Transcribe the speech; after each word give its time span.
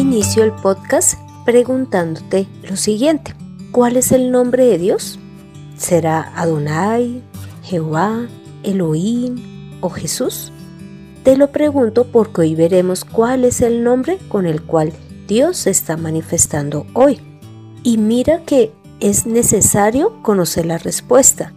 Inicio 0.00 0.44
el 0.44 0.52
podcast 0.52 1.18
preguntándote 1.44 2.48
lo 2.62 2.76
siguiente. 2.76 3.34
¿Cuál 3.70 3.98
es 3.98 4.12
el 4.12 4.30
nombre 4.30 4.64
de 4.64 4.78
Dios? 4.78 5.18
¿Será 5.76 6.32
Adonai, 6.36 7.22
Jehová, 7.62 8.26
Elohim 8.62 9.76
o 9.82 9.90
Jesús? 9.90 10.52
Te 11.22 11.36
lo 11.36 11.52
pregunto 11.52 12.06
porque 12.10 12.40
hoy 12.40 12.54
veremos 12.54 13.04
cuál 13.04 13.44
es 13.44 13.60
el 13.60 13.84
nombre 13.84 14.18
con 14.30 14.46
el 14.46 14.62
cual 14.62 14.94
Dios 15.28 15.58
se 15.58 15.70
está 15.70 15.98
manifestando 15.98 16.86
hoy. 16.94 17.20
Y 17.82 17.98
mira 17.98 18.42
que 18.46 18.72
es 19.00 19.26
necesario 19.26 20.22
conocer 20.22 20.64
la 20.64 20.78
respuesta, 20.78 21.52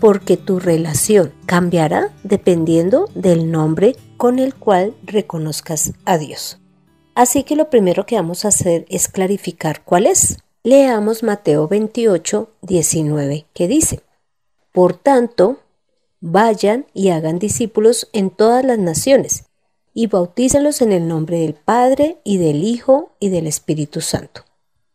porque 0.00 0.36
tu 0.36 0.58
relación 0.58 1.32
cambiará 1.46 2.10
dependiendo 2.24 3.08
del 3.14 3.52
nombre 3.52 3.94
con 4.16 4.40
el 4.40 4.52
cual 4.56 4.96
reconozcas 5.06 5.92
a 6.04 6.18
Dios. 6.18 6.58
Así 7.14 7.44
que 7.44 7.54
lo 7.54 7.70
primero 7.70 8.06
que 8.06 8.16
vamos 8.16 8.44
a 8.44 8.48
hacer 8.48 8.86
es 8.88 9.08
clarificar 9.08 9.84
cuál 9.84 10.06
es. 10.06 10.38
Leamos 10.64 11.22
Mateo 11.22 11.68
28, 11.68 12.50
19, 12.62 13.46
que 13.52 13.68
dice, 13.68 14.00
Por 14.72 14.96
tanto, 14.96 15.58
vayan 16.20 16.86
y 16.92 17.10
hagan 17.10 17.38
discípulos 17.38 18.08
en 18.12 18.30
todas 18.30 18.64
las 18.64 18.78
naciones, 18.78 19.44
y 19.92 20.08
bautízalos 20.08 20.82
en 20.82 20.90
el 20.90 21.06
nombre 21.06 21.38
del 21.38 21.54
Padre 21.54 22.18
y 22.24 22.38
del 22.38 22.64
Hijo 22.64 23.12
y 23.20 23.28
del 23.28 23.46
Espíritu 23.46 24.00
Santo. 24.00 24.44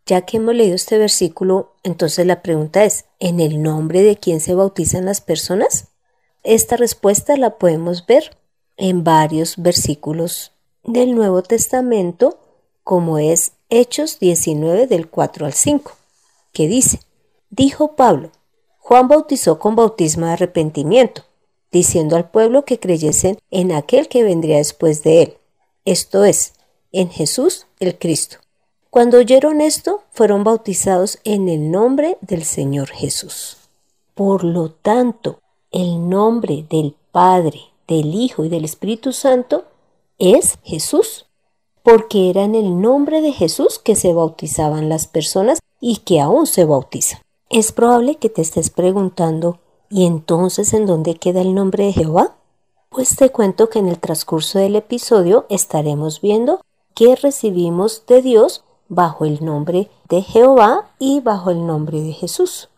Ya 0.05 0.21
que 0.21 0.37
hemos 0.37 0.55
leído 0.55 0.75
este 0.75 0.97
versículo, 0.97 1.75
entonces 1.83 2.25
la 2.25 2.41
pregunta 2.41 2.83
es, 2.83 3.05
¿en 3.19 3.39
el 3.39 3.61
nombre 3.61 4.01
de 4.01 4.17
quién 4.17 4.41
se 4.41 4.55
bautizan 4.55 5.05
las 5.05 5.21
personas? 5.21 5.89
Esta 6.43 6.75
respuesta 6.75 7.37
la 7.37 7.57
podemos 7.57 8.07
ver 8.07 8.35
en 8.75 9.03
varios 9.03 9.55
versículos 9.57 10.53
del 10.93 11.13
Nuevo 11.13 11.43
Testamento, 11.43 12.39
como 12.83 13.19
es 13.19 13.51
Hechos 13.69 14.19
19 14.19 14.87
del 14.87 15.07
4 15.07 15.45
al 15.45 15.53
5, 15.53 15.91
que 16.51 16.67
dice, 16.67 17.01
dijo 17.51 17.95
Pablo, 17.95 18.31
Juan 18.79 19.07
bautizó 19.07 19.59
con 19.59 19.75
bautismo 19.75 20.25
de 20.25 20.31
arrepentimiento, 20.31 21.25
diciendo 21.71 22.15
al 22.15 22.31
pueblo 22.31 22.65
que 22.65 22.79
creyesen 22.79 23.37
en 23.51 23.71
aquel 23.71 24.07
que 24.07 24.23
vendría 24.23 24.57
después 24.57 25.03
de 25.03 25.21
él, 25.21 25.37
esto 25.85 26.23
es, 26.23 26.53
en 26.91 27.11
Jesús 27.11 27.67
el 27.79 27.99
Cristo. 27.99 28.37
Cuando 28.89 29.19
oyeron 29.19 29.61
esto, 29.61 30.01
fueron 30.09 30.43
bautizados 30.43 31.19
en 31.23 31.49
el 31.49 31.69
nombre 31.69 32.17
del 32.21 32.43
Señor 32.43 32.89
Jesús. 32.89 33.57
Por 34.15 34.43
lo 34.43 34.71
tanto, 34.71 35.39
el 35.69 36.09
nombre 36.09 36.65
del 36.67 36.95
Padre, 37.11 37.59
del 37.87 38.15
Hijo 38.15 38.43
y 38.43 38.49
del 38.49 38.65
Espíritu 38.65 39.13
Santo 39.13 39.65
es 40.19 40.59
Jesús, 40.63 41.25
porque 41.81 42.29
era 42.29 42.43
en 42.43 42.53
el 42.53 42.81
nombre 42.81 43.21
de 43.21 43.31
Jesús 43.31 43.79
que 43.79 43.95
se 43.95 44.13
bautizaban 44.13 44.89
las 44.89 45.07
personas 45.07 45.59
y 45.79 45.97
que 45.97 46.19
aún 46.19 46.45
se 46.45 46.65
bautizan. 46.65 47.21
Es 47.49 47.71
probable 47.71 48.15
que 48.15 48.29
te 48.29 48.41
estés 48.41 48.69
preguntando, 48.69 49.59
¿y 49.89 50.05
entonces 50.05 50.73
en 50.73 50.85
dónde 50.85 51.15
queda 51.15 51.41
el 51.41 51.55
nombre 51.55 51.85
de 51.85 51.93
Jehová? 51.93 52.35
Pues 52.89 53.15
te 53.15 53.29
cuento 53.29 53.69
que 53.69 53.79
en 53.79 53.87
el 53.87 53.97
transcurso 53.97 54.59
del 54.59 54.75
episodio 54.75 55.45
estaremos 55.49 56.21
viendo 56.21 56.61
que 56.93 57.15
recibimos 57.15 58.05
de 58.05 58.21
Dios 58.21 58.63
bajo 58.89 59.25
el 59.25 59.43
nombre 59.43 59.89
de 60.09 60.21
Jehová 60.21 60.91
y 60.99 61.21
bajo 61.21 61.49
el 61.49 61.65
nombre 61.65 62.01
de 62.01 62.11
Jesús. 62.11 62.69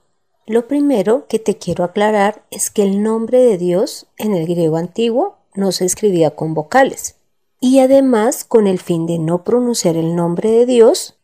Lo 0.46 0.68
primero 0.68 1.26
que 1.28 1.40
te 1.40 1.58
quiero 1.58 1.84
aclarar 1.84 2.44
es 2.52 2.70
que 2.70 2.84
el 2.84 3.02
nombre 3.02 3.40
de 3.40 3.58
Dios 3.58 4.06
en 4.18 4.36
el 4.36 4.46
griego 4.48 4.78
antiguo 4.78 5.38
no 5.56 5.72
se 5.72 5.86
escribía 5.86 6.32
con 6.32 6.54
vocales 6.54 7.16
y 7.62 7.80
además 7.80 8.44
con 8.44 8.68
el 8.68 8.80
fin 8.80 9.06
de 9.06 9.20
no 9.20 9.44
pronunciar 9.44 9.96
el 9.96 10.16
nombre 10.16 10.52
de 10.52 10.66
Dios, 10.66 11.16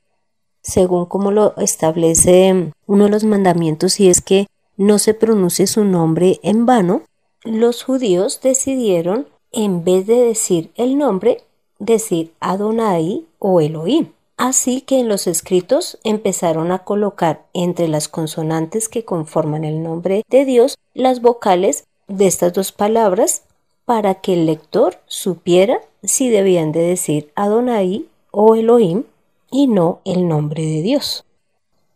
según 0.62 1.06
como 1.08 1.32
lo 1.32 1.58
establece 1.58 2.72
uno 2.86 3.06
de 3.06 3.10
los 3.10 3.24
mandamientos, 3.24 4.00
y 4.00 4.10
es 4.10 4.22
que 4.22 4.48
no 4.78 5.00
se 5.00 5.16
pronuncie 5.16 5.66
su 5.66 5.84
nombre 5.84 6.40
en 6.44 6.66
vano, 6.66 7.02
los 7.44 7.84
judíos 7.84 8.40
decidieron, 8.42 9.28
en 9.52 9.84
vez 9.84 10.06
de 10.06 10.18
decir 10.18 10.72
el 10.76 10.98
nombre, 10.98 11.44
decir 11.80 12.34
Adonai 12.40 13.26
o 13.40 13.60
Elohim. 13.60 14.12
Así 14.38 14.82
que 14.82 15.00
en 15.00 15.08
los 15.08 15.26
escritos 15.26 15.98
empezaron 16.04 16.72
a 16.72 16.80
colocar 16.80 17.46
entre 17.54 17.88
las 17.88 18.08
consonantes 18.08 18.88
que 18.88 19.04
conforman 19.04 19.64
el 19.64 19.82
nombre 19.82 20.24
de 20.30 20.46
Dios 20.46 20.78
las 20.94 21.22
vocales 21.22 21.86
de 22.08 22.28
estas 22.28 22.54
dos 22.54 22.72
palabras 22.72 23.44
para 23.88 24.16
que 24.16 24.34
el 24.34 24.48
lector 24.48 24.98
supiera 25.08 25.80
si 26.04 26.30
debían 26.30 26.74
de 26.74 26.82
decir 26.82 27.32
Adonai 27.36 28.06
o 28.32 28.54
Elohim 28.54 29.06
y 29.50 29.68
no 29.68 30.02
el 30.04 30.28
nombre 30.28 30.62
de 30.62 30.82
Dios. 30.82 31.24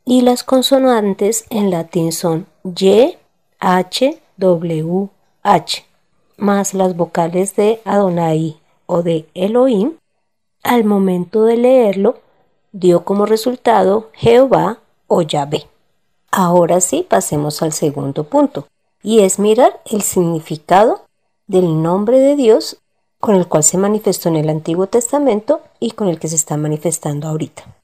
Y 0.05 0.21
las 0.21 0.45
consonantes 0.45 1.43
en 1.49 1.69
latín 1.69 2.13
son 2.13 2.47
Y, 2.63 3.17
H, 3.59 4.21
W, 4.37 5.09
H, 5.43 5.85
más 6.37 6.73
las 6.73 6.95
vocales 6.95 7.57
de 7.57 7.81
Adonai 7.83 8.57
o 8.85 9.03
de 9.03 9.27
Elohim. 9.33 9.97
Al 10.63 10.85
momento 10.85 11.43
de 11.43 11.57
leerlo, 11.57 12.19
dio 12.71 13.03
como 13.03 13.25
resultado 13.25 14.11
Jehová 14.13 14.79
o 15.07 15.23
Yahvé. 15.23 15.67
Ahora 16.31 16.79
sí, 16.79 17.05
pasemos 17.07 17.61
al 17.61 17.73
segundo 17.73 18.23
punto, 18.23 18.65
y 19.03 19.19
es 19.19 19.39
mirar 19.39 19.81
el 19.91 20.03
significado 20.03 21.01
del 21.51 21.81
nombre 21.81 22.19
de 22.19 22.37
Dios 22.37 22.77
con 23.19 23.35
el 23.35 23.47
cual 23.47 23.63
se 23.63 23.77
manifestó 23.77 24.29
en 24.29 24.37
el 24.37 24.49
Antiguo 24.49 24.87
Testamento 24.87 25.59
y 25.79 25.91
con 25.91 26.07
el 26.07 26.17
que 26.17 26.29
se 26.29 26.35
está 26.35 26.55
manifestando 26.55 27.27
ahorita. 27.27 27.75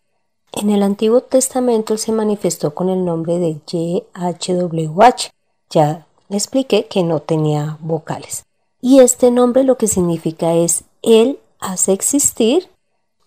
En 0.53 0.69
el 0.69 0.81
Antiguo 0.81 1.21
Testamento 1.21 1.97
se 1.97 2.13
manifestó 2.13 2.73
con 2.73 2.89
el 2.89 3.03
nombre 3.03 3.37
de 3.37 3.59
YHWH. 3.67 5.29
Ya 5.69 6.07
expliqué 6.29 6.87
que 6.87 7.03
no 7.03 7.19
tenía 7.19 7.77
vocales. 7.81 8.45
Y 8.81 8.99
este 8.99 9.31
nombre 9.31 9.63
lo 9.63 9.77
que 9.77 9.87
significa 9.87 10.53
es 10.53 10.85
Él 11.01 11.37
hace 11.59 11.91
existir 11.91 12.69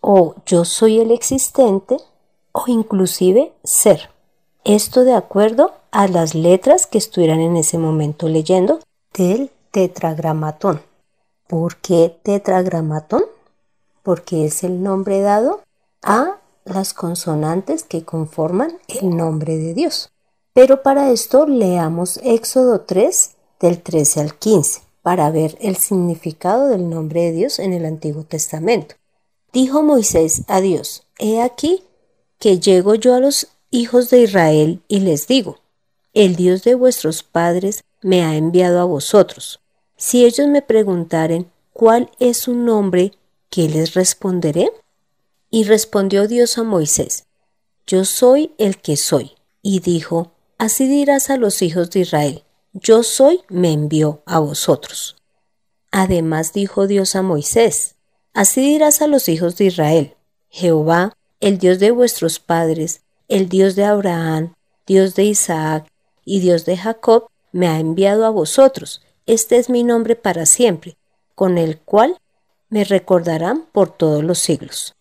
o 0.01 0.37
yo 0.47 0.65
soy 0.65 1.01
el 1.01 1.11
existente 1.11 1.99
o 2.53 2.65
inclusive 2.67 3.53
ser. 3.63 4.09
Esto 4.65 5.05
de 5.05 5.13
acuerdo 5.13 5.75
a 5.91 6.09
las 6.09 6.35
letras 6.35 6.87
que 6.87 6.99
estuvieran 6.99 7.41
en 7.41 7.57
ese 7.57 7.77
momento 7.77 8.27
leyendo 8.27 8.81
del 9.13 9.51
tetragramatón. 9.71 10.83
¿Por 11.47 11.77
qué 11.77 12.17
tetragramatón? 12.23 13.25
Porque 14.03 14.45
es 14.45 14.65
el 14.65 14.83
nombre 14.83 15.21
dado 15.21 15.63
a 16.03 16.39
las 16.65 16.95
consonantes 16.95 17.83
que 17.83 18.05
conforman 18.05 18.79
el 18.89 19.17
nombre 19.17 19.57
de 19.57 19.75
Dios. 19.75 20.11
Pero 20.53 20.83
para 20.83 21.11
esto 21.11 21.47
leamos 21.47 22.19
Éxodo 22.23 22.83
3 22.83 23.31
del 23.61 23.83
13 23.83 24.21
al 24.21 24.35
15 24.35 24.83
para 25.03 25.31
ver 25.31 25.57
el 25.61 25.77
significado 25.77 26.69
del 26.69 26.89
nombre 26.89 27.23
de 27.23 27.33
Dios 27.33 27.59
en 27.59 27.73
el 27.73 27.85
Antiguo 27.85 28.25
Testamento. 28.25 28.97
Dijo 29.53 29.83
Moisés 29.83 30.43
a 30.49 30.61
Dios, 30.61 31.05
He 31.19 31.43
aquí 31.43 31.83
que 32.39 32.59
llego 32.59 32.95
yo 32.95 33.15
a 33.15 33.21
los 33.21 33.49
hijos 33.71 34.11
de 34.11 34.23
Israel 34.23 34.83
y 34.89 35.01
les 35.01 35.27
digo, 35.27 35.59
el 36.13 36.37
Dios 36.37 36.65
de 36.65 36.75
vuestros 36.75 37.23
padres 37.23 37.85
me 38.03 38.23
ha 38.23 38.37
enviado 38.37 38.81
a 38.81 38.85
vosotros. 38.85 39.61
Si 39.97 40.25
ellos 40.25 40.49
me 40.49 40.63
preguntaren 40.63 41.51
cuál 41.73 42.11
es 42.19 42.39
su 42.39 42.55
nombre, 42.55 43.13
¿qué 43.51 43.69
les 43.69 43.95
responderé? 43.95 44.71
Y 45.51 45.65
respondió 45.65 46.29
Dios 46.29 46.59
a 46.59 46.63
Moisés, 46.63 47.27
Yo 47.87 48.05
soy 48.05 48.53
el 48.59 48.79
que 48.79 48.97
soy. 48.97 49.33
Y 49.63 49.81
dijo, 49.81 50.33
Así 50.59 50.87
dirás 50.87 51.31
a 51.31 51.37
los 51.37 51.63
hijos 51.63 51.91
de 51.91 52.01
Israel, 52.01 52.45
Yo 52.73 53.03
soy 53.03 53.41
me 53.49 53.73
envió 53.73 54.23
a 54.27 54.39
vosotros. 54.39 55.17
Además 55.91 56.53
dijo 56.53 56.87
Dios 56.87 57.17
a 57.17 57.23
Moisés, 57.23 57.97
Así 58.33 58.61
dirás 58.61 59.03
a 59.03 59.07
los 59.07 59.29
hijos 59.29 59.57
de 59.57 59.65
Israel, 59.65 60.15
Jehová, 60.51 61.17
el 61.41 61.59
Dios 61.59 61.79
de 61.79 61.91
vuestros 61.91 62.39
padres, 62.39 63.01
el 63.29 63.49
Dios 63.49 63.75
de 63.75 63.85
Abraham, 63.85 64.55
Dios 64.87 65.15
de 65.15 65.25
Isaac 65.25 65.87
y 66.25 66.41
Dios 66.41 66.65
de 66.65 66.77
Jacob, 66.77 67.30
me 67.53 67.69
ha 67.69 67.79
enviado 67.79 68.25
a 68.25 68.31
vosotros 68.31 69.03
este 69.31 69.59
es 69.59 69.71
mi 69.71 69.85
nombre 69.85 70.17
para 70.17 70.45
siempre, 70.45 70.97
con 71.37 71.57
el 71.57 71.79
cual 71.79 72.21
me 72.69 72.83
recordarán 72.83 73.65
por 73.71 73.89
todos 73.89 74.25
los 74.25 74.41
siglos. 74.41 74.97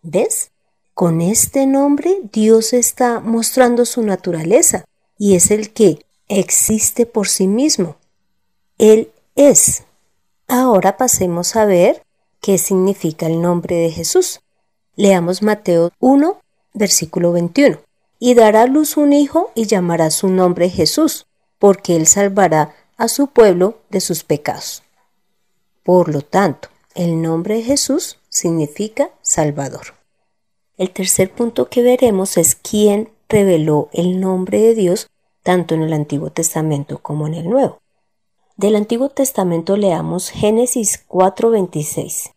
¿Ves? 0.00 0.50
Con 0.94 1.20
este 1.20 1.66
nombre 1.66 2.20
Dios 2.32 2.72
está 2.72 3.20
mostrando 3.20 3.84
su 3.84 4.00
naturaleza 4.00 4.86
y 5.18 5.34
es 5.34 5.50
el 5.50 5.74
que 5.74 6.06
existe 6.26 7.04
por 7.04 7.28
sí 7.28 7.46
mismo. 7.46 7.96
Él 8.78 9.12
es. 9.34 9.84
Ahora 10.48 10.96
pasemos 10.96 11.54
a 11.54 11.66
ver 11.66 12.02
qué 12.40 12.56
significa 12.56 13.26
el 13.26 13.42
nombre 13.42 13.76
de 13.76 13.90
Jesús. 13.90 14.40
Leamos 14.96 15.42
Mateo 15.42 15.90
1, 15.98 16.38
versículo 16.72 17.32
21. 17.32 17.78
Y 18.18 18.32
dará 18.32 18.64
luz 18.66 18.96
un 18.96 19.12
hijo 19.12 19.52
y 19.54 19.66
llamará 19.66 20.10
su 20.10 20.28
nombre 20.28 20.70
Jesús, 20.70 21.26
porque 21.60 21.94
él 21.94 22.08
salvará 22.08 22.74
a 22.96 23.06
su 23.06 23.28
pueblo 23.28 23.78
de 23.90 24.00
sus 24.00 24.24
pecados. 24.24 24.82
Por 25.84 26.12
lo 26.12 26.22
tanto, 26.22 26.68
el 26.96 27.22
nombre 27.22 27.56
de 27.56 27.62
Jesús 27.62 28.18
significa 28.28 29.10
Salvador. 29.22 29.94
El 30.76 30.90
tercer 30.90 31.30
punto 31.30 31.68
que 31.68 31.82
veremos 31.82 32.36
es 32.36 32.56
quién 32.56 33.10
reveló 33.28 33.88
el 33.92 34.18
nombre 34.18 34.60
de 34.60 34.74
Dios 34.74 35.08
tanto 35.42 35.74
en 35.74 35.82
el 35.82 35.92
Antiguo 35.92 36.30
Testamento 36.30 36.98
como 36.98 37.26
en 37.26 37.34
el 37.34 37.48
Nuevo. 37.48 37.78
Del 38.56 38.76
Antiguo 38.76 39.08
Testamento 39.08 39.76
leamos 39.76 40.30
Génesis 40.30 41.04
4:26, 41.08 42.32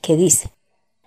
que 0.00 0.16
dice, 0.16 0.50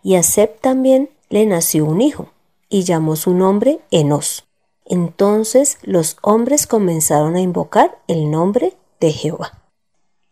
y 0.03 0.15
a 0.15 0.23
Seb 0.23 0.59
también 0.59 1.09
le 1.29 1.45
nació 1.45 1.85
un 1.85 2.01
hijo, 2.01 2.29
y 2.69 2.83
llamó 2.83 3.15
su 3.15 3.33
nombre 3.33 3.79
Enos. 3.91 4.46
Entonces 4.89 5.77
los 5.83 6.17
hombres 6.21 6.65
comenzaron 6.65 7.35
a 7.35 7.41
invocar 7.41 7.99
el 8.07 8.31
nombre 8.31 8.73
de 9.01 9.11
Jehová. 9.11 9.61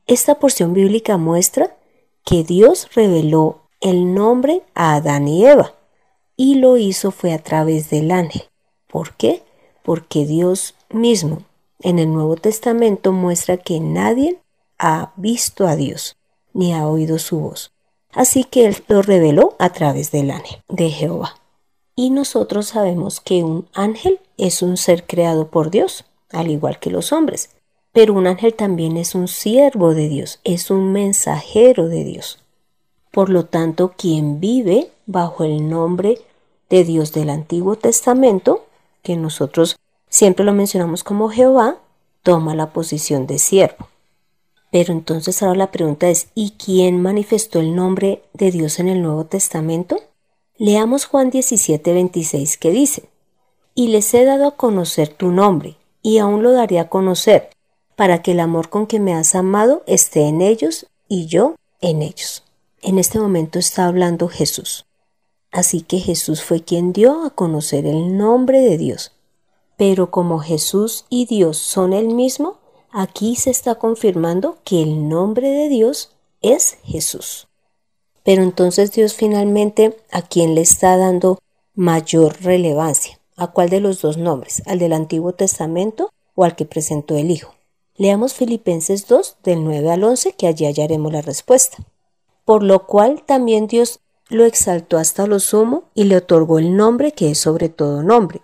Esta 0.07 0.36
porción 0.40 0.74
bíblica 0.74 1.18
muestra 1.18 1.75
que 2.24 2.44
Dios 2.44 2.88
reveló 2.96 3.63
el 3.81 4.13
nombre 4.13 4.63
a 4.74 4.96
Adán 4.96 5.28
y 5.28 5.46
Eva 5.46 5.74
y 6.38 6.56
lo 6.56 6.78
hizo 6.78 7.12
fue 7.12 7.34
a 7.34 7.44
través 7.44 7.90
del 7.90 8.12
ángel. 8.12 8.44
¿Por 8.88 9.16
qué? 9.16 9.44
Porque 9.84 10.25
Dios 10.25 10.74
mismo 10.90 11.44
en 11.81 12.00
el 12.00 12.13
Nuevo 12.13 12.38
Testamento 12.38 13.12
muestra 13.12 13.58
que 13.58 13.81
nadie 13.81 14.40
ha 14.80 15.12
visto 15.18 15.68
a 15.68 15.75
Dios 15.75 16.16
ni 16.54 16.74
ha 16.74 16.88
oído 16.88 17.19
su 17.19 17.40
voz. 17.40 17.74
Así 18.13 18.46
que 18.46 18.66
Él 18.68 18.78
lo 18.88 19.01
reveló 19.01 19.56
a 19.60 19.72
través 19.72 20.12
del 20.12 20.31
ángel 20.31 20.62
de 20.69 20.90
Jehová. 20.90 21.36
Y 21.96 22.10
nosotros 22.10 22.68
sabemos 22.68 23.22
que 23.22 23.44
un 23.44 23.68
ángel 23.74 24.20
es 24.38 24.62
un 24.62 24.76
ser 24.76 25.06
creado 25.06 25.48
por 25.48 25.72
Dios, 25.72 26.04
al 26.32 26.52
igual 26.52 26.80
que 26.80 26.90
los 26.90 27.14
hombres. 27.14 27.50
Pero 27.94 28.14
un 28.14 28.28
ángel 28.28 28.54
también 28.54 28.98
es 28.98 29.16
un 29.16 29.30
siervo 29.30 29.94
de 29.94 30.10
Dios, 30.10 30.42
es 30.44 30.70
un 30.70 30.92
mensajero 30.92 31.88
de 31.88 32.04
Dios. 32.04 32.40
Por 33.12 33.30
lo 33.30 33.46
tanto, 33.46 33.94
quien 33.98 34.42
vive 34.42 34.92
bajo 35.06 35.46
el 35.46 35.70
nombre 35.70 36.20
de 36.70 36.84
Dios 36.84 37.14
del 37.14 37.30
Antiguo 37.30 37.78
Testamento, 37.78 38.66
que 39.02 39.16
nosotros 39.16 39.78
siempre 40.10 40.44
lo 40.44 40.52
mencionamos 40.52 41.06
como 41.06 41.30
Jehová, 41.30 41.78
toma 42.24 42.56
la 42.56 42.74
posición 42.74 43.28
de 43.28 43.40
siervo. 43.40 43.88
Pero 44.72 44.92
entonces 44.92 45.42
ahora 45.42 45.60
la 45.60 45.72
pregunta 45.72 46.10
es, 46.10 46.28
¿y 46.36 46.52
quién 46.52 47.02
manifestó 47.02 47.62
el 47.62 47.74
nombre 47.74 48.24
de 48.34 48.52
Dios 48.52 48.80
en 48.80 48.90
el 48.90 49.02
Nuevo 49.02 49.24
Testamento? 49.26 49.98
Leamos 50.57 51.04
Juan 51.04 51.31
17, 51.31 51.92
26 51.92 52.57
que 52.57 52.72
dice, 52.72 53.10
Y 53.74 53.90
les 53.90 54.13
he 54.13 54.24
dado 54.24 54.48
a 54.48 54.56
conocer 54.56 55.10
tu 55.10 55.31
nombre, 55.31 55.75
y 56.02 56.19
aún 56.19 56.44
lo 56.44 56.54
daré 56.54 56.80
a 56.80 56.88
conocer, 56.88 57.50
para 57.98 58.22
que 58.22 58.31
el 58.31 58.40
amor 58.40 58.69
con 58.69 58.88
que 58.88 59.02
me 59.02 59.13
has 59.13 59.36
amado 59.36 59.84
esté 59.86 60.22
en 60.22 60.40
ellos 60.40 60.88
y 61.10 61.25
yo 61.25 61.56
en 61.81 62.02
ellos. 62.02 62.44
En 62.81 63.00
este 63.00 63.19
momento 63.19 63.60
está 63.60 63.86
hablando 63.86 64.30
Jesús. 64.30 64.86
Así 65.52 65.81
que 65.81 66.00
Jesús 66.00 66.42
fue 66.42 66.63
quien 66.63 66.94
dio 66.94 67.25
a 67.25 67.31
conocer 67.31 67.86
el 67.86 68.18
nombre 68.18 68.62
de 68.62 68.78
Dios. 68.78 69.12
Pero 69.75 70.10
como 70.10 70.40
Jesús 70.40 71.04
y 71.10 71.25
Dios 71.25 71.58
son 71.58 71.92
el 71.92 72.08
mismo, 72.08 72.60
aquí 72.92 73.36
se 73.36 73.50
está 73.50 73.75
confirmando 73.75 74.58
que 74.63 74.81
el 74.81 75.10
nombre 75.10 75.50
de 75.50 75.68
Dios 75.68 76.12
es 76.42 76.78
Jesús. 76.86 77.50
Pero 78.25 78.42
entonces 78.42 78.92
Dios 78.92 79.13
finalmente 79.13 79.95
a 80.12 80.24
quién 80.24 80.56
le 80.56 80.62
está 80.62 80.98
dando 80.98 81.39
mayor 81.75 82.42
relevancia. 82.42 83.19
¿A 83.38 83.51
cuál 83.51 83.69
de 83.69 83.80
los 83.80 84.01
dos 84.01 84.18
nombres? 84.18 84.63
¿Al 84.66 84.80
del 84.80 84.94
Antiguo 84.94 85.33
Testamento 85.33 86.12
o 86.33 86.44
al 86.44 86.56
que 86.56 86.66
presentó 86.66 87.16
el 87.16 87.30
Hijo? 87.30 87.54
Leamos 87.95 88.33
Filipenses 88.33 89.07
2 89.07 89.38
del 89.44 89.63
9 89.63 89.92
al 89.92 90.04
11 90.04 90.33
que 90.33 90.48
allí 90.48 90.66
hallaremos 90.66 91.13
la 91.13 91.22
respuesta. 91.22 91.77
Por 92.45 92.63
lo 92.63 92.88
cual 92.88 93.24
también 93.25 93.68
Dios 93.68 94.00
lo 94.30 94.45
exaltó 94.45 94.98
hasta 94.98 95.27
lo 95.27 95.39
sumo 95.39 95.83
y 95.94 96.06
le 96.06 96.18
otorgó 96.18 96.57
el 96.57 96.75
nombre 96.75 97.12
que 97.12 97.31
es 97.31 97.38
sobre 97.38 97.69
todo 97.69 98.01
nombre, 98.01 98.42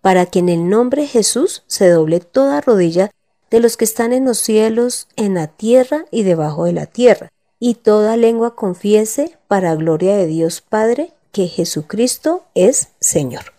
para 0.00 0.26
que 0.26 0.40
en 0.40 0.48
el 0.48 0.68
nombre 0.68 1.06
Jesús 1.06 1.62
se 1.68 1.88
doble 1.88 2.20
toda 2.20 2.60
rodilla 2.60 3.10
de 3.50 3.60
los 3.60 3.76
que 3.76 3.84
están 3.84 4.12
en 4.12 4.24
los 4.24 4.38
cielos, 4.38 5.06
en 5.14 5.34
la 5.34 5.46
tierra 5.46 6.06
y 6.10 6.24
debajo 6.24 6.64
de 6.64 6.72
la 6.72 6.86
tierra, 6.86 7.30
y 7.64 7.76
toda 7.76 8.16
lengua 8.16 8.56
confiese 8.56 9.38
para 9.46 9.76
gloria 9.76 10.16
de 10.16 10.26
Dios 10.26 10.60
Padre 10.62 11.12
que 11.30 11.46
Jesucristo 11.46 12.42
es 12.56 12.88
Señor. 12.98 13.52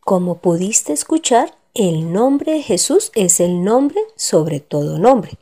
Como 0.00 0.38
pudiste 0.38 0.94
escuchar, 0.94 1.54
el 1.74 2.14
nombre 2.14 2.52
de 2.52 2.62
Jesús 2.62 3.12
es 3.14 3.40
el 3.40 3.62
nombre 3.62 4.00
sobre 4.16 4.60
todo 4.60 4.98
nombre. 4.98 5.32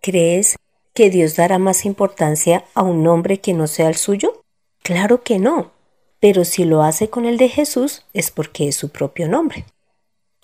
¿Crees 0.00 0.56
que 0.94 1.10
Dios 1.10 1.36
dará 1.36 1.58
más 1.58 1.84
importancia 1.84 2.64
a 2.72 2.84
un 2.84 3.02
nombre 3.02 3.38
que 3.38 3.52
no 3.52 3.66
sea 3.66 3.88
el 3.88 3.96
suyo? 3.96 4.40
Claro 4.82 5.22
que 5.22 5.38
no, 5.38 5.72
pero 6.20 6.46
si 6.46 6.64
lo 6.64 6.82
hace 6.82 7.10
con 7.10 7.26
el 7.26 7.36
de 7.36 7.50
Jesús 7.50 8.06
es 8.14 8.30
porque 8.30 8.66
es 8.68 8.76
su 8.76 8.88
propio 8.88 9.28
nombre. 9.28 9.66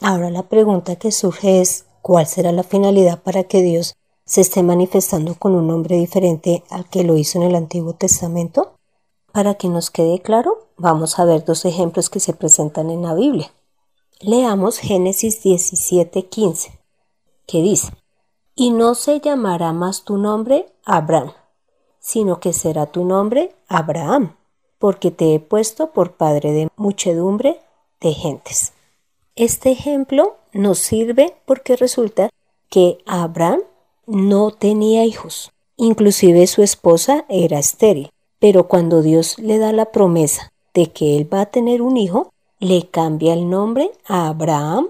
Ahora 0.03 0.29
la 0.29 0.43
pregunta 0.43 0.97
que 0.97 1.11
surge 1.11 1.63
es, 1.63 1.87
¿cuál 2.03 2.27
será 2.27 2.53
la 2.53 2.65
finalidad 2.65 3.23
para 3.23 3.45
que 3.45 3.63
Dios 3.63 3.97
se 4.27 4.41
esté 4.41 4.63
manifestando 4.63 5.37
con 5.37 5.55
un 5.55 5.69
nombre 5.69 5.97
diferente 5.97 6.65
al 6.69 6.89
que 6.91 7.05
lo 7.05 7.17
hizo 7.17 7.39
en 7.39 7.45
el 7.45 7.55
Antiguo 7.55 7.95
Testamento? 7.95 8.73
Para 9.33 9.55
que 9.55 9.69
nos 9.69 9.91
quede 9.91 10.21
claro, 10.21 10.67
vamos 10.77 11.19
a 11.19 11.25
ver 11.25 11.45
dos 11.45 11.65
ejemplos 11.65 12.11
que 12.11 12.21
se 12.21 12.33
presentan 12.33 12.91
en 12.91 13.03
la 13.03 13.15
Biblia. 13.15 13.53
Leamos 14.21 14.79
Génesis 14.79 15.43
17:15, 15.43 16.73
que 17.47 17.63
dice, 17.63 17.93
Y 18.55 18.71
no 18.71 18.95
se 18.95 19.21
llamará 19.21 19.73
más 19.73 20.05
tu 20.05 20.17
nombre 20.17 20.67
Abraham, 20.85 21.33
sino 22.01 22.41
que 22.41 22.53
será 22.53 22.87
tu 22.87 23.05
nombre 23.05 23.55
Abraham, 23.69 24.35
porque 24.79 25.11
te 25.11 25.35
he 25.35 25.41
puesto 25.41 25.93
por 25.93 26.17
padre 26.17 26.53
de 26.53 26.69
muchedumbre 26.77 27.61
de 28.01 28.13
gentes. 28.13 28.73
Este 29.37 29.71
ejemplo 29.71 30.37
nos 30.53 30.79
sirve 30.79 31.37
porque 31.45 31.77
resulta 31.77 32.31
que 32.71 32.99
Abraham 33.07 33.61
no 34.07 34.51
tenía 34.51 35.05
hijos, 35.05 35.53
inclusive 35.77 36.47
su 36.47 36.63
esposa 36.63 37.25
era 37.29 37.59
estéril, 37.59 38.11
pero 38.39 38.69
cuando 38.69 39.03
Dios 39.03 39.39
le 39.39 39.59
da 39.59 39.73
la 39.73 39.93
promesa 39.93 40.53
de 40.75 40.93
que 40.93 41.17
él 41.17 41.33
va 41.33 41.43
a 41.43 41.47
tener 41.47 41.83
un 41.83 41.97
hijo, 41.97 42.33
le 42.59 42.89
cambia 42.89 43.35
el 43.35 43.51
nombre 43.51 43.91
a 44.07 44.29
Abraham 44.29 44.89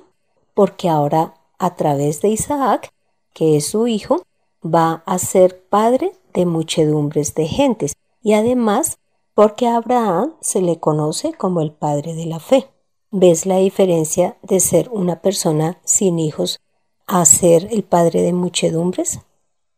porque 0.55 0.89
ahora 0.89 1.35
a 1.59 1.75
través 1.75 2.21
de 2.21 2.29
Isaac, 2.29 2.91
que 3.33 3.57
es 3.57 3.67
su 3.67 3.87
hijo, 3.87 4.23
va 4.65 5.03
a 5.07 5.19
ser 5.19 5.63
padre 5.69 6.13
de 6.33 6.47
muchedumbres 6.47 7.35
de 7.35 7.47
gentes. 7.47 7.95
Y 8.23 8.33
además 8.33 8.99
porque 9.35 9.67
a 9.67 9.77
Abraham 9.77 10.35
se 10.41 10.63
le 10.63 10.79
conoce 10.79 11.35
como 11.35 11.61
el 11.61 11.73
padre 11.73 12.15
de 12.15 12.27
la 12.27 12.41
fe. 12.41 12.69
¿Ves 13.11 13.47
la 13.47 13.59
diferencia 13.59 14.37
de 14.43 14.61
ser 14.61 14.89
una 14.91 15.21
persona 15.21 15.79
sin 15.85 16.19
hijos 16.19 16.59
a 17.07 17.25
ser 17.25 17.69
el 17.71 17.83
padre 17.83 18.23
de 18.23 18.33
muchedumbres? 18.33 19.21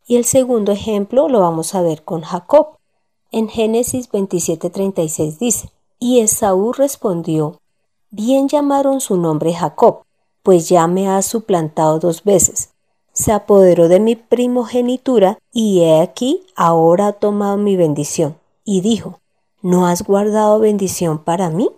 Y 0.06 0.16
el 0.16 0.24
segundo 0.24 0.72
ejemplo 0.72 1.28
lo 1.28 1.40
vamos 1.40 1.74
a 1.74 1.82
ver 1.82 2.02
con 2.02 2.22
Jacob. 2.22 2.78
En 3.30 3.48
Génesis 3.48 4.10
27:36 4.10 5.38
dice, 5.38 5.70
y 5.98 6.20
Esaú 6.20 6.72
respondió, 6.72 7.60
Bien 8.10 8.48
llamaron 8.48 9.02
su 9.02 9.18
nombre 9.18 9.52
Jacob, 9.52 10.04
pues 10.42 10.68
ya 10.68 10.86
me 10.86 11.08
ha 11.08 11.20
suplantado 11.20 11.98
dos 11.98 12.24
veces. 12.24 12.70
Se 13.12 13.32
apoderó 13.32 13.88
de 13.88 14.00
mi 14.00 14.16
primogenitura 14.16 15.38
y 15.52 15.80
he 15.80 16.00
aquí 16.00 16.46
ahora 16.56 17.08
ha 17.08 17.12
tomado 17.12 17.58
mi 17.58 17.76
bendición. 17.76 18.38
Y 18.64 18.80
dijo, 18.80 19.20
¿no 19.60 19.86
has 19.86 20.04
guardado 20.04 20.58
bendición 20.58 21.18
para 21.18 21.50
mí? 21.50 21.68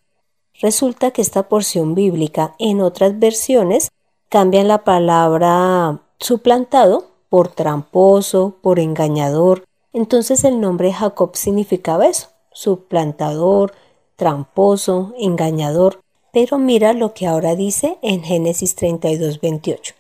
Resulta 0.60 1.10
que 1.10 1.22
esta 1.22 1.48
porción 1.48 1.94
bíblica 1.94 2.54
en 2.58 2.80
otras 2.80 3.18
versiones 3.18 3.90
cambian 4.30 4.68
la 4.68 4.84
palabra 4.84 6.00
suplantado 6.18 7.10
por 7.28 7.48
tramposo, 7.48 8.56
por 8.62 8.78
engañador. 8.78 9.64
Entonces 9.92 10.44
el 10.44 10.60
nombre 10.60 10.92
Jacob 10.92 11.32
significaba 11.34 12.06
eso, 12.06 12.28
suplantador, 12.52 13.74
tramposo, 14.16 15.12
engañador. 15.18 16.00
Pero 16.32 16.58
mira 16.58 16.92
lo 16.92 17.12
que 17.12 17.26
ahora 17.26 17.56
dice 17.56 17.98
en 18.02 18.22
Génesis 18.22 18.76
32, 18.76 19.40
28. 19.40 19.94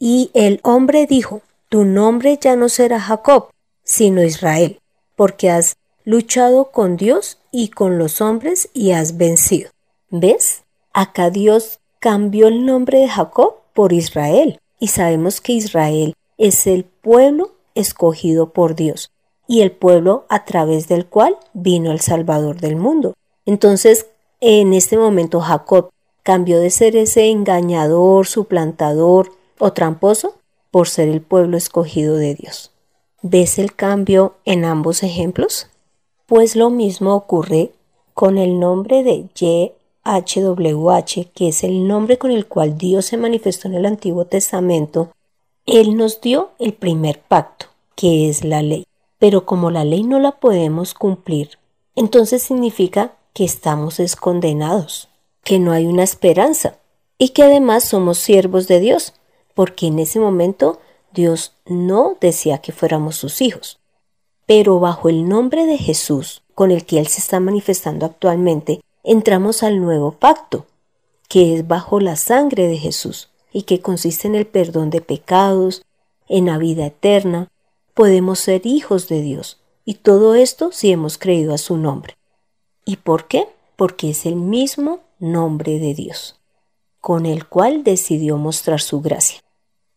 Y 0.00 0.30
el 0.34 0.60
hombre 0.64 1.06
dijo, 1.06 1.40
tu 1.68 1.84
nombre 1.84 2.36
ya 2.40 2.56
no 2.56 2.68
será 2.68 2.98
Jacob, 2.98 3.50
sino 3.84 4.24
Israel, 4.24 4.80
porque 5.14 5.50
has 5.50 5.76
luchado 6.04 6.72
con 6.72 6.96
Dios 6.96 7.38
y 7.52 7.68
con 7.68 7.96
los 7.96 8.20
hombres 8.20 8.70
y 8.72 8.90
has 8.90 9.16
vencido. 9.16 9.70
¿Ves? 10.10 10.62
Acá 10.92 11.30
Dios 11.30 11.78
cambió 12.00 12.48
el 12.48 12.66
nombre 12.66 12.98
de 13.00 13.08
Jacob 13.08 13.57
por 13.74 13.92
Israel 13.92 14.58
y 14.78 14.88
sabemos 14.88 15.40
que 15.40 15.52
Israel 15.52 16.14
es 16.36 16.66
el 16.66 16.84
pueblo 16.84 17.52
escogido 17.74 18.52
por 18.52 18.74
Dios 18.74 19.10
y 19.46 19.62
el 19.62 19.72
pueblo 19.72 20.26
a 20.28 20.44
través 20.44 20.88
del 20.88 21.06
cual 21.06 21.36
vino 21.54 21.90
el 21.90 22.00
Salvador 22.00 22.60
del 22.60 22.76
mundo. 22.76 23.14
Entonces, 23.46 24.06
en 24.40 24.72
este 24.74 24.96
momento 24.96 25.40
Jacob 25.40 25.90
cambió 26.22 26.60
de 26.60 26.70
ser 26.70 26.96
ese 26.96 27.30
engañador, 27.30 28.26
suplantador 28.26 29.32
o 29.58 29.72
tramposo 29.72 30.34
por 30.70 30.88
ser 30.88 31.08
el 31.08 31.22
pueblo 31.22 31.56
escogido 31.56 32.16
de 32.16 32.34
Dios. 32.34 32.72
¿Ves 33.22 33.58
el 33.58 33.74
cambio 33.74 34.34
en 34.44 34.64
ambos 34.64 35.02
ejemplos? 35.02 35.68
Pues 36.26 36.54
lo 36.54 36.70
mismo 36.70 37.14
ocurre 37.14 37.72
con 38.14 38.36
el 38.36 38.60
nombre 38.60 39.02
de 39.02 39.28
YHWH, 40.08 41.30
que 41.34 41.48
es 41.48 41.62
el 41.64 41.86
nombre 41.86 42.16
con 42.18 42.30
el 42.30 42.46
cual 42.46 42.78
Dios 42.78 43.06
se 43.06 43.16
manifestó 43.16 43.68
en 43.68 43.74
el 43.74 43.86
Antiguo 43.86 44.24
Testamento. 44.24 45.12
Él 45.66 45.96
nos 45.96 46.20
dio 46.20 46.50
el 46.58 46.72
primer 46.72 47.20
pacto, 47.20 47.66
que 47.94 48.28
es 48.28 48.44
la 48.44 48.62
ley. 48.62 48.86
Pero 49.18 49.44
como 49.44 49.70
la 49.70 49.84
ley 49.84 50.02
no 50.04 50.18
la 50.18 50.32
podemos 50.32 50.94
cumplir, 50.94 51.58
entonces 51.94 52.42
significa 52.42 53.12
que 53.34 53.44
estamos 53.44 54.00
escondenados, 54.00 55.08
que 55.44 55.58
no 55.58 55.72
hay 55.72 55.86
una 55.86 56.04
esperanza 56.04 56.76
y 57.18 57.30
que 57.30 57.42
además 57.42 57.84
somos 57.84 58.18
siervos 58.18 58.68
de 58.68 58.80
Dios, 58.80 59.14
porque 59.54 59.88
en 59.88 59.98
ese 59.98 60.20
momento 60.20 60.80
Dios 61.12 61.52
no 61.66 62.16
decía 62.20 62.58
que 62.58 62.72
fuéramos 62.72 63.16
sus 63.16 63.42
hijos. 63.42 63.78
Pero 64.46 64.80
bajo 64.80 65.08
el 65.08 65.28
nombre 65.28 65.66
de 65.66 65.76
Jesús, 65.76 66.42
con 66.54 66.70
el 66.70 66.86
que 66.86 66.98
Él 66.98 67.08
se 67.08 67.20
está 67.20 67.40
manifestando 67.40 68.06
actualmente, 68.06 68.80
entramos 69.04 69.62
al 69.62 69.80
nuevo 69.80 70.12
pacto, 70.12 70.66
que 71.28 71.54
es 71.54 71.66
bajo 71.66 72.00
la 72.00 72.16
sangre 72.16 72.66
de 72.68 72.78
Jesús 72.78 73.30
y 73.52 73.62
que 73.62 73.80
consiste 73.80 74.28
en 74.28 74.34
el 74.34 74.46
perdón 74.46 74.90
de 74.90 75.00
pecados, 75.00 75.84
en 76.28 76.46
la 76.46 76.58
vida 76.58 76.86
eterna. 76.86 77.48
Podemos 77.94 78.38
ser 78.38 78.66
hijos 78.66 79.08
de 79.08 79.22
Dios, 79.22 79.58
y 79.84 79.94
todo 79.94 80.34
esto 80.34 80.70
si 80.72 80.92
hemos 80.92 81.18
creído 81.18 81.54
a 81.54 81.58
su 81.58 81.76
nombre. 81.76 82.16
¿Y 82.84 82.96
por 82.96 83.26
qué? 83.26 83.48
Porque 83.76 84.10
es 84.10 84.26
el 84.26 84.36
mismo 84.36 85.00
nombre 85.18 85.78
de 85.78 85.94
Dios, 85.94 86.38
con 87.00 87.26
el 87.26 87.46
cual 87.46 87.84
decidió 87.84 88.36
mostrar 88.36 88.80
su 88.80 89.00
gracia. 89.00 89.40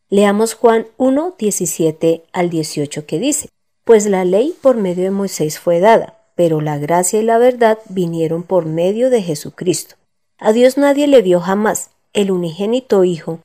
Leamos 0.10 0.56
Juan 0.56 0.88
1, 0.98 1.36
17 1.38 2.26
al 2.34 2.50
18 2.50 3.06
que 3.06 3.20
dice, 3.20 3.50
Pues 3.86 4.06
la 4.08 4.26
ley 4.26 4.54
por 4.62 4.76
medio 4.76 5.06
de 5.06 5.12
Moisés 5.12 5.58
fue 5.58 5.80
dada, 5.80 6.21
pero 6.36 6.62
la 6.62 6.78
gracia 6.78 7.20
y 7.20 7.24
la 7.24 7.38
verdad 7.38 7.80
vinieron 7.90 8.44
por 8.44 8.66
medio 8.66 9.10
de 9.10 9.22
Jesucristo. 9.22 9.96
A 10.38 10.54
Dios 10.54 10.78
nadie 10.78 11.08
le 11.08 11.22
vio 11.22 11.40
jamás, 11.40 11.92
el 12.14 12.32
unigénito 12.32 13.04
Hijo, 13.04 13.40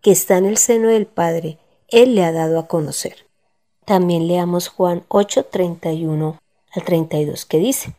que 0.00 0.12
está 0.12 0.36
en 0.36 0.44
el 0.44 0.58
seno 0.58 0.88
del 0.88 1.06
Padre, 1.06 1.58
Él 1.88 2.14
le 2.14 2.24
ha 2.24 2.32
dado 2.32 2.58
a 2.58 2.66
conocer. 2.66 3.26
También 3.84 4.28
leamos 4.28 4.68
Juan 4.68 5.04
8, 5.08 5.46
31 5.46 6.38
al 6.72 6.84
32 6.84 7.46
que 7.46 7.58
dice, 7.58 7.94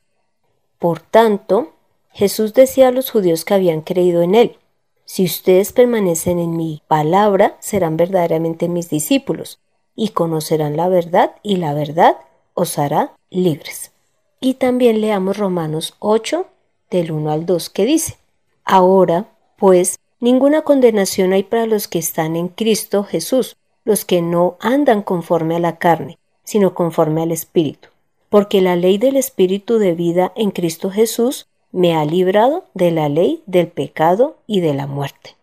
Por 0.80 1.00
tanto, 1.00 1.74
Jesús 2.12 2.54
decía 2.54 2.90
a 2.90 2.92
los 2.92 3.10
judíos 3.10 3.46
que 3.46 3.54
habían 3.54 3.82
creído 3.82 4.22
en 4.22 4.36
Él, 4.36 4.58
si 5.06 5.26
ustedes 5.26 5.74
permanecen 5.74 6.40
en 6.40 6.56
mi 6.56 6.82
palabra, 6.88 7.58
serán 7.60 7.98
verdaderamente 7.98 8.70
mis 8.70 8.90
discípulos, 8.90 9.60
y 9.96 10.10
conocerán 10.10 10.78
la 10.78 10.88
verdad, 10.88 11.36
y 11.44 11.58
la 11.58 11.74
verdad 11.74 12.18
os 12.54 12.80
hará 12.80 13.14
libres. 13.30 13.93
Y 14.44 14.56
también 14.56 15.00
leamos 15.00 15.38
Romanos 15.38 15.96
8, 16.00 16.46
del 16.92 17.14
1 17.14 17.32
al 17.32 17.46
2, 17.46 17.70
que 17.70 17.86
dice, 17.86 18.18
Ahora, 18.66 19.30
pues, 19.56 19.98
ninguna 20.20 20.64
condenación 20.64 21.32
hay 21.32 21.44
para 21.44 21.66
los 21.66 21.88
que 21.88 21.98
están 21.98 22.36
en 22.36 22.50
Cristo 22.50 23.06
Jesús, 23.06 23.56
los 23.86 24.04
que 24.04 24.22
no 24.22 24.58
andan 24.60 25.02
conforme 25.02 25.56
a 25.56 25.60
la 25.60 25.78
carne, 25.78 26.18
sino 26.44 26.74
conforme 26.74 27.22
al 27.22 27.32
Espíritu. 27.32 27.88
Porque 28.28 28.60
la 28.60 28.76
ley 28.76 28.98
del 28.98 29.16
Espíritu 29.16 29.78
de 29.78 29.94
vida 29.94 30.34
en 30.36 30.52
Cristo 30.52 30.90
Jesús 30.90 31.48
me 31.72 31.96
ha 31.96 32.04
librado 32.04 32.66
de 32.74 32.92
la 32.92 33.08
ley 33.08 33.44
del 33.46 33.70
pecado 33.70 34.36
y 34.46 34.60
de 34.60 34.74
la 34.74 34.88
muerte. 34.88 35.38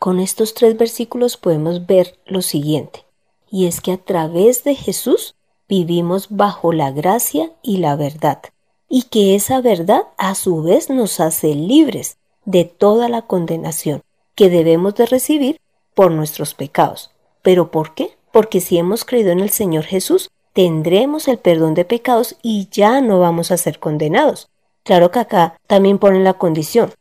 Con 0.00 0.18
estos 0.18 0.54
tres 0.54 0.76
versículos 0.76 1.36
podemos 1.36 1.86
ver 1.86 2.18
lo 2.26 2.42
siguiente, 2.42 3.04
y 3.48 3.68
es 3.68 3.80
que 3.80 3.92
a 3.92 3.96
través 3.96 4.64
de 4.64 4.74
Jesús 4.74 5.36
vivimos 5.70 6.26
bajo 6.30 6.72
la 6.72 6.90
gracia 6.90 7.52
y 7.62 7.78
la 7.78 7.94
verdad, 7.94 8.42
y 8.88 9.04
que 9.04 9.36
esa 9.36 9.60
verdad 9.60 10.02
a 10.18 10.34
su 10.34 10.64
vez 10.64 10.90
nos 10.90 11.20
hace 11.20 11.54
libres 11.54 12.18
de 12.44 12.64
toda 12.64 13.08
la 13.08 13.22
condenación 13.22 14.02
que 14.34 14.50
debemos 14.50 14.96
de 14.96 15.06
recibir 15.06 15.60
por 15.94 16.10
nuestros 16.10 16.54
pecados. 16.54 17.12
¿Pero 17.42 17.70
por 17.70 17.94
qué? 17.94 18.16
Porque 18.32 18.60
si 18.60 18.78
hemos 18.78 19.04
creído 19.04 19.30
en 19.30 19.38
el 19.38 19.50
Señor 19.50 19.84
Jesús, 19.84 20.30
tendremos 20.54 21.28
el 21.28 21.38
perdón 21.38 21.74
de 21.74 21.84
pecados 21.84 22.34
y 22.42 22.68
ya 22.72 23.00
no 23.00 23.20
vamos 23.20 23.52
a 23.52 23.56
ser 23.56 23.78
condenados. 23.78 24.48
Claro 24.82 25.12
que 25.12 25.20
acá 25.20 25.56
también 25.68 25.98
ponen 25.98 26.24
la 26.24 26.34
condición, 26.34 26.92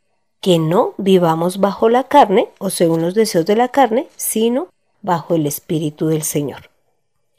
que 0.41 0.59
no 0.59 0.93
vivamos 0.97 1.57
bajo 1.57 1.89
la 1.89 2.03
carne 2.03 2.49
o 2.59 2.69
según 2.69 3.01
los 3.01 3.15
deseos 3.15 3.47
de 3.47 3.55
la 3.55 3.69
carne, 3.69 4.07
sino 4.15 4.67
bajo 5.01 5.33
el 5.33 5.47
Espíritu 5.47 6.07
del 6.07 6.21
Señor. 6.21 6.69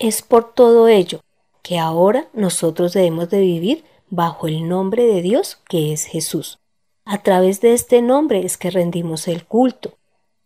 Es 0.01 0.23
por 0.23 0.55
todo 0.55 0.89
ello 0.89 1.21
que 1.63 1.79
ahora 1.79 2.27
nosotros 2.33 2.95
debemos 2.95 3.29
de 3.29 3.41
vivir 3.41 3.85
bajo 4.09 4.49
el 4.49 4.67
nombre 4.67 5.05
de 5.05 5.21
Dios 5.21 5.59
que 5.69 5.93
es 5.93 6.07
Jesús. 6.07 6.59
A 7.05 7.23
través 7.23 7.61
de 7.61 7.75
este 7.75 8.01
nombre 8.01 8.47
es 8.47 8.57
que 8.57 8.71
rendimos 8.71 9.29
el 9.29 9.45
culto, 9.45 9.99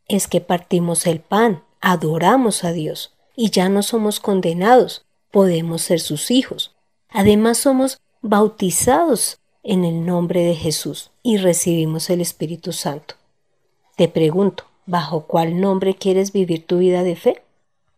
es 0.09 0.27
que 0.27 0.41
partimos 0.41 1.07
el 1.07 1.21
pan, 1.21 1.63
adoramos 1.81 2.65
a 2.65 2.73
Dios 2.73 3.15
y 3.37 3.51
ya 3.51 3.69
no 3.69 3.85
somos 3.85 4.19
condenados, 4.19 5.07
podemos 5.31 5.83
ser 5.83 6.01
sus 6.01 6.33
hijos. 6.33 6.75
Además 7.09 7.59
somos 7.59 7.99
bautizados 8.23 9.39
en 9.63 9.85
el 9.85 10.05
nombre 10.05 10.43
de 10.43 10.57
Jesús 10.57 11.13
y 11.23 11.37
recibimos 11.37 12.11
el 12.11 12.21
Espíritu 12.21 12.73
Santo. 12.73 13.15
Te 13.97 14.09
pregunto, 14.09 14.65
¿bajo 14.85 15.27
cuál 15.29 15.61
nombre 15.61 15.95
quieres 15.95 16.33
vivir 16.33 16.67
tu 16.67 16.79
vida 16.79 17.05
de 17.05 17.15
fe? 17.15 17.44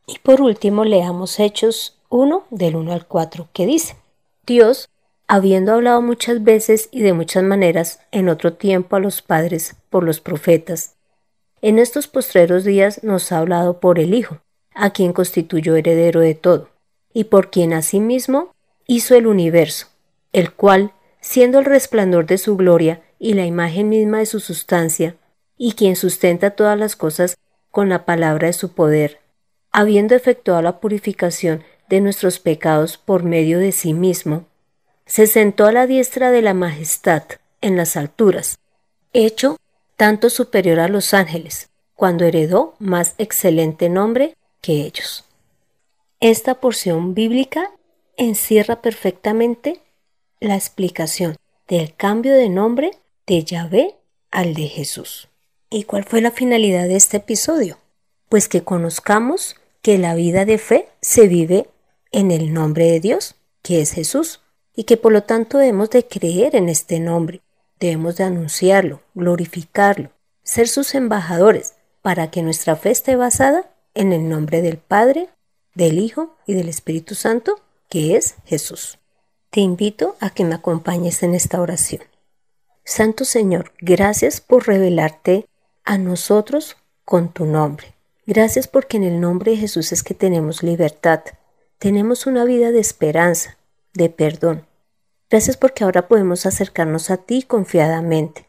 Y 0.06 0.18
por 0.20 0.40
último, 0.40 0.84
leamos 0.84 1.40
Hechos 1.40 1.98
1 2.08 2.46
del 2.50 2.76
1 2.76 2.92
al 2.92 3.06
4, 3.06 3.48
que 3.52 3.66
dice, 3.66 3.96
Dios, 4.46 4.88
habiendo 5.26 5.72
hablado 5.72 6.00
muchas 6.00 6.44
veces 6.44 6.88
y 6.92 7.00
de 7.00 7.12
muchas 7.12 7.42
maneras 7.42 8.00
en 8.12 8.28
otro 8.28 8.52
tiempo 8.52 8.94
a 8.96 9.00
los 9.00 9.22
padres 9.22 9.74
por 9.90 10.04
los 10.04 10.20
profetas, 10.20 10.94
en 11.62 11.80
estos 11.80 12.06
postreros 12.06 12.64
días 12.64 13.02
nos 13.02 13.32
ha 13.32 13.38
hablado 13.38 13.80
por 13.80 13.98
el 13.98 14.14
Hijo, 14.14 14.38
a 14.74 14.90
quien 14.90 15.12
constituyó 15.12 15.74
heredero 15.74 16.20
de 16.20 16.34
todo, 16.34 16.68
y 17.12 17.24
por 17.24 17.50
quien 17.50 17.72
asimismo 17.72 18.54
hizo 18.86 19.16
el 19.16 19.26
universo, 19.26 19.88
el 20.32 20.52
cual 20.52 20.92
siendo 21.20 21.58
el 21.58 21.64
resplandor 21.64 22.26
de 22.26 22.38
su 22.38 22.56
gloria 22.56 23.02
y 23.18 23.34
la 23.34 23.46
imagen 23.46 23.88
misma 23.88 24.18
de 24.18 24.26
su 24.26 24.38
sustancia, 24.38 25.16
y 25.58 25.72
quien 25.72 25.96
sustenta 25.96 26.50
todas 26.50 26.78
las 26.78 26.94
cosas 26.94 27.36
con 27.72 27.88
la 27.88 28.04
palabra 28.04 28.46
de 28.46 28.52
su 28.52 28.72
poder, 28.72 29.18
habiendo 29.76 30.14
efectuado 30.14 30.62
la 30.62 30.80
purificación 30.80 31.62
de 31.90 32.00
nuestros 32.00 32.38
pecados 32.38 32.96
por 32.96 33.24
medio 33.24 33.58
de 33.58 33.72
sí 33.72 33.92
mismo, 33.92 34.46
se 35.04 35.26
sentó 35.26 35.66
a 35.66 35.72
la 35.72 35.86
diestra 35.86 36.30
de 36.30 36.40
la 36.40 36.54
majestad 36.54 37.24
en 37.60 37.76
las 37.76 37.94
alturas, 37.98 38.58
hecho 39.12 39.58
tanto 39.98 40.30
superior 40.30 40.80
a 40.80 40.88
los 40.88 41.12
ángeles, 41.12 41.68
cuando 41.94 42.24
heredó 42.24 42.74
más 42.78 43.14
excelente 43.18 43.90
nombre 43.90 44.34
que 44.62 44.80
ellos. 44.80 45.26
Esta 46.20 46.54
porción 46.54 47.12
bíblica 47.12 47.70
encierra 48.16 48.80
perfectamente 48.80 49.82
la 50.40 50.54
explicación 50.54 51.36
del 51.68 51.94
cambio 51.94 52.32
de 52.32 52.48
nombre 52.48 52.92
de 53.26 53.44
Yahvé 53.44 53.94
al 54.30 54.54
de 54.54 54.68
Jesús. 54.68 55.28
¿Y 55.68 55.84
cuál 55.84 56.04
fue 56.04 56.22
la 56.22 56.30
finalidad 56.30 56.88
de 56.88 56.96
este 56.96 57.18
episodio? 57.18 57.76
Pues 58.30 58.48
que 58.48 58.64
conozcamos 58.64 59.56
que 59.86 59.98
la 59.98 60.16
vida 60.16 60.44
de 60.44 60.58
fe 60.58 60.88
se 61.00 61.28
vive 61.28 61.68
en 62.10 62.32
el 62.32 62.52
nombre 62.52 62.90
de 62.90 62.98
Dios, 62.98 63.36
que 63.62 63.80
es 63.80 63.92
Jesús, 63.92 64.40
y 64.74 64.82
que 64.82 64.96
por 64.96 65.12
lo 65.12 65.22
tanto 65.22 65.58
debemos 65.58 65.90
de 65.90 66.04
creer 66.04 66.56
en 66.56 66.68
este 66.68 66.98
nombre, 66.98 67.40
debemos 67.78 68.16
de 68.16 68.24
anunciarlo, 68.24 69.02
glorificarlo, 69.14 70.10
ser 70.42 70.66
sus 70.66 70.96
embajadores, 70.96 71.74
para 72.02 72.32
que 72.32 72.42
nuestra 72.42 72.74
fe 72.74 72.90
esté 72.90 73.14
basada 73.14 73.70
en 73.94 74.12
el 74.12 74.28
nombre 74.28 74.60
del 74.60 74.78
Padre, 74.78 75.28
del 75.76 76.00
Hijo 76.00 76.36
y 76.48 76.54
del 76.54 76.68
Espíritu 76.68 77.14
Santo, 77.14 77.60
que 77.88 78.16
es 78.16 78.34
Jesús. 78.44 78.98
Te 79.50 79.60
invito 79.60 80.16
a 80.18 80.30
que 80.30 80.44
me 80.44 80.56
acompañes 80.56 81.22
en 81.22 81.32
esta 81.32 81.60
oración. 81.60 82.02
Santo 82.82 83.24
Señor, 83.24 83.72
gracias 83.78 84.40
por 84.40 84.66
revelarte 84.66 85.46
a 85.84 85.96
nosotros 85.96 86.76
con 87.04 87.32
tu 87.32 87.46
nombre. 87.46 87.95
Gracias 88.26 88.66
porque 88.66 88.96
en 88.96 89.04
el 89.04 89.20
nombre 89.20 89.52
de 89.52 89.56
Jesús 89.56 89.92
es 89.92 90.02
que 90.02 90.12
tenemos 90.12 90.64
libertad, 90.64 91.20
tenemos 91.78 92.26
una 92.26 92.44
vida 92.44 92.72
de 92.72 92.80
esperanza, 92.80 93.56
de 93.94 94.10
perdón. 94.10 94.66
Gracias 95.30 95.56
porque 95.56 95.84
ahora 95.84 96.08
podemos 96.08 96.44
acercarnos 96.44 97.10
a 97.10 97.18
ti 97.18 97.42
confiadamente. 97.42 98.46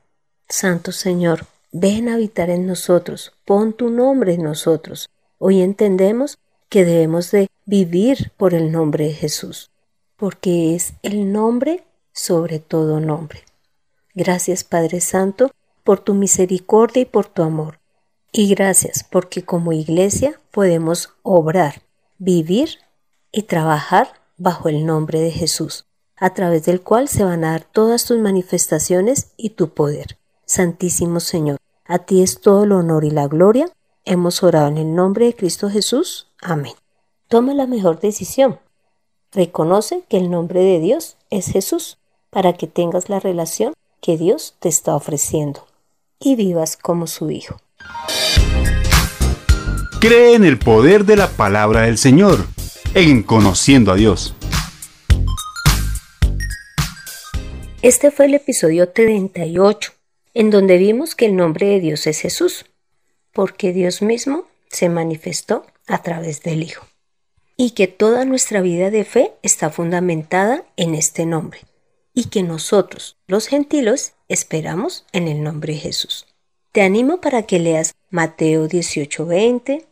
Santo 0.50 0.92
Señor, 0.92 1.46
ven 1.72 2.10
a 2.10 2.16
habitar 2.16 2.50
en 2.50 2.66
nosotros, 2.66 3.34
pon 3.46 3.74
tu 3.74 3.92
nombre 3.92 4.34
en 4.34 4.44
nosotros. 4.44 5.10
Hoy 5.38 5.62
entendemos 5.62 6.40
que 6.70 6.84
debemos 6.84 7.30
de 7.30 7.48
vivir 7.66 8.32
por 8.36 8.56
el 8.56 8.72
nombre 8.72 9.06
de 9.06 9.14
Jesús, 9.14 9.70
porque 10.16 10.74
es 10.74 10.94
el 11.04 11.32
nombre 11.32 11.84
sobre 12.14 12.60
todo 12.60 13.00
nombre. 13.00 13.44
Gracias 14.16 14.64
Padre 14.64 15.02
Santo 15.02 15.52
por 15.84 16.00
tu 16.00 16.16
misericordia 16.16 17.04
y 17.04 17.06
por 17.06 17.28
tu 17.28 17.44
amor. 17.44 17.80
Y 18.32 18.54
gracias 18.54 19.04
porque 19.04 19.44
como 19.44 19.74
iglesia 19.74 20.40
podemos 20.52 21.14
obrar, 21.24 21.82
vivir 22.18 22.80
y 23.32 23.44
trabajar 23.44 24.10
bajo 24.38 24.70
el 24.70 24.86
nombre 24.86 25.20
de 25.20 25.32
Jesús, 25.32 25.86
a 26.16 26.34
través 26.34 26.66
del 26.66 26.82
cual 26.82 27.08
se 27.08 27.24
van 27.24 27.44
a 27.44 27.52
dar 27.52 27.64
todas 27.64 28.06
tus 28.06 28.20
manifestaciones 28.20 29.32
y 29.38 29.52
tu 29.52 29.70
poder. 29.70 30.18
Santísimo 30.46 31.20
Señor, 31.20 31.58
a 31.86 32.00
ti 32.00 32.22
es 32.22 32.42
todo 32.42 32.64
el 32.64 32.72
honor 32.72 33.04
y 33.04 33.12
la 33.12 33.28
gloria. 33.28 33.70
Hemos 34.06 34.44
orado 34.44 34.68
en 34.68 34.78
el 34.78 34.96
nombre 34.96 35.26
de 35.26 35.36
Cristo 35.36 35.70
Jesús. 35.70 36.28
Amén. 36.42 36.74
Toma 37.28 37.54
la 37.54 37.68
mejor 37.68 38.00
decisión. 38.00 38.60
Reconoce 39.32 40.04
que 40.08 40.18
el 40.18 40.30
nombre 40.30 40.62
de 40.62 40.80
Dios 40.80 41.18
es 41.30 41.48
Jesús 41.48 41.98
para 42.30 42.54
que 42.54 42.68
tengas 42.68 43.10
la 43.10 43.20
relación 43.20 43.74
que 44.02 44.18
Dios 44.18 44.56
te 44.60 44.70
está 44.70 44.96
ofreciendo 44.96 45.66
y 46.20 46.36
vivas 46.36 46.78
como 46.78 47.08
su 47.08 47.30
hijo. 47.30 47.58
Cree 50.00 50.36
en 50.36 50.44
el 50.44 50.60
poder 50.60 51.06
de 51.06 51.16
la 51.16 51.28
palabra 51.28 51.82
del 51.82 51.98
Señor, 51.98 52.46
en 52.94 53.24
conociendo 53.24 53.92
a 53.92 53.96
Dios. 53.96 54.36
Este 57.82 58.12
fue 58.12 58.28
el 58.28 58.36
episodio 58.36 58.90
38, 58.90 59.94
en 60.36 60.52
donde 60.52 60.78
vimos 60.78 61.16
que 61.16 61.26
el 61.26 61.36
nombre 61.36 61.66
de 61.66 61.80
Dios 61.80 62.06
es 62.06 62.20
Jesús, 62.20 62.68
porque 63.34 63.74
Dios 63.74 64.04
mismo 64.04 64.46
se 64.70 64.88
manifestó 64.88 65.66
a 65.88 66.04
través 66.04 66.44
del 66.44 66.62
Hijo, 66.62 66.86
y 67.56 67.72
que 67.72 67.88
toda 67.88 68.24
nuestra 68.24 68.62
vida 68.62 68.92
de 68.92 69.04
fe 69.04 69.34
está 69.42 69.72
fundamentada 69.72 70.64
en 70.76 70.94
este 70.94 71.26
nombre, 71.26 71.62
y 72.14 72.26
que 72.26 72.44
nosotros, 72.44 73.18
los 73.26 73.48
gentiles, 73.48 74.14
esperamos 74.28 75.08
en 75.12 75.28
el 75.28 75.42
nombre 75.42 75.74
de 75.74 75.80
Jesús. 75.80 76.28
Te 76.72 76.84
animo 76.84 77.20
para 77.20 77.42
que 77.42 77.58
leas 77.58 77.96
Mateo 78.12 78.68
18:20, 78.68 79.87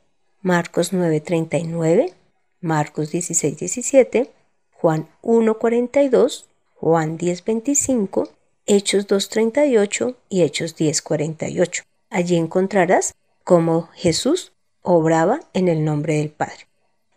Marcos 0.45 0.93
9:39, 0.93 2.13
Marcos 2.61 3.11
16:17, 3.11 4.29
Juan 4.73 5.09
1:42, 5.23 6.45
Juan 6.75 7.17
10:25, 7.17 8.29
Hechos 8.67 9.07
2:38 9.07 10.17
y 10.29 10.43
Hechos 10.43 10.75
10:48. 10.75 11.81
Allí 12.11 12.35
encontrarás 12.35 13.15
cómo 13.43 13.89
Jesús 13.95 14.51
obraba 14.83 15.39
en 15.53 15.67
el 15.67 15.83
nombre 15.83 16.17
del 16.17 16.29
Padre. 16.29 16.67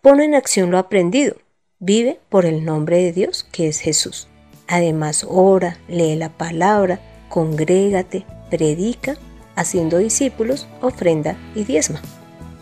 Pon 0.00 0.22
en 0.22 0.34
acción 0.34 0.70
lo 0.70 0.78
aprendido. 0.78 1.36
Vive 1.80 2.20
por 2.30 2.46
el 2.46 2.64
nombre 2.64 2.96
de 2.96 3.12
Dios 3.12 3.46
que 3.52 3.68
es 3.68 3.80
Jesús. 3.80 4.28
Además, 4.68 5.26
ora, 5.28 5.76
lee 5.86 6.16
la 6.16 6.30
palabra, 6.30 6.98
congrégate, 7.28 8.24
predica, 8.48 9.18
haciendo 9.54 9.98
discípulos, 9.98 10.66
ofrenda 10.80 11.36
y 11.54 11.64
diezma. 11.64 12.00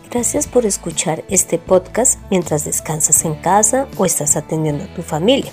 Gracias 0.09 0.47
por 0.47 0.65
escuchar 0.65 1.25
este 1.29 1.57
podcast 1.57 2.17
mientras 2.29 2.63
descansas 2.63 3.25
en 3.25 3.35
casa 3.35 3.89
o 3.97 4.05
estás 4.05 4.37
atendiendo 4.37 4.85
a 4.85 4.93
tu 4.93 5.01
familia. 5.01 5.51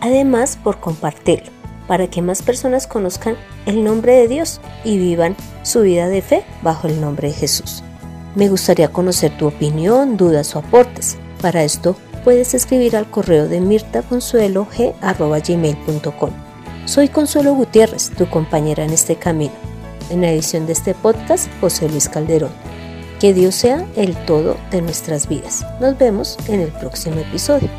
Además, 0.00 0.58
por 0.62 0.78
compartirlo, 0.78 1.50
para 1.88 2.08
que 2.08 2.20
más 2.20 2.42
personas 2.42 2.86
conozcan 2.86 3.38
el 3.64 3.82
nombre 3.82 4.14
de 4.14 4.28
Dios 4.28 4.60
y 4.84 4.98
vivan 4.98 5.34
su 5.62 5.80
vida 5.80 6.08
de 6.08 6.20
fe 6.20 6.44
bajo 6.62 6.86
el 6.86 7.00
nombre 7.00 7.28
de 7.28 7.34
Jesús. 7.34 7.82
Me 8.34 8.50
gustaría 8.50 8.92
conocer 8.92 9.34
tu 9.38 9.46
opinión, 9.46 10.18
dudas 10.18 10.54
o 10.54 10.58
aportes. 10.58 11.16
Para 11.40 11.64
esto 11.64 11.96
puedes 12.24 12.52
escribir 12.52 12.94
al 12.96 13.10
correo 13.10 13.48
de 13.48 13.62
mirtaconsuelog.gmail.com. 13.62 16.30
Soy 16.84 17.08
Consuelo 17.08 17.54
Gutiérrez, 17.54 18.10
tu 18.10 18.28
compañera 18.28 18.84
en 18.84 18.90
este 18.90 19.16
camino. 19.16 19.54
En 20.10 20.20
la 20.20 20.30
edición 20.30 20.66
de 20.66 20.74
este 20.74 20.92
podcast, 20.92 21.48
José 21.62 21.88
Luis 21.88 22.10
Calderón. 22.10 22.52
Que 23.24 23.32
Dios 23.32 23.54
sea 23.54 23.86
el 23.96 24.14
todo 24.26 24.58
de 24.70 24.82
nuestras 24.82 25.26
vidas. 25.26 25.64
Nos 25.80 25.96
vemos 25.96 26.36
en 26.46 26.60
el 26.60 26.68
próximo 26.68 27.20
episodio. 27.20 27.70